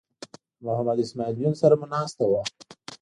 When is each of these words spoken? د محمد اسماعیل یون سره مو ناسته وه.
د 0.61 0.61
محمد 0.65 0.97
اسماعیل 1.03 1.35
یون 1.43 1.55
سره 1.61 1.73
مو 1.79 1.85
ناسته 1.93 2.23
وه. 2.27 2.41